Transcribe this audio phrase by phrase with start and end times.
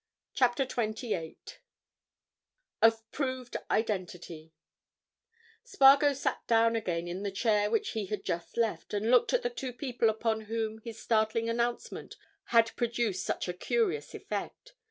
[0.33, 1.59] CHAPTER TWENTY EIGHT
[2.81, 4.51] OF PROVED IDENTITY
[5.63, 9.43] Spargo sat down again in the chair which he had just left, and looked at
[9.43, 14.73] the two people upon whom his startling announcement had produced such a curious effect.